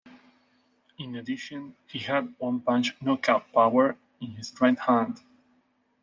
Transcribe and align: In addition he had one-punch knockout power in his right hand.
In 0.97 1.15
addition 1.15 1.75
he 1.85 1.99
had 1.99 2.33
one-punch 2.39 2.99
knockout 3.03 3.53
power 3.53 3.97
in 4.19 4.31
his 4.31 4.51
right 4.59 4.79
hand. 4.79 5.21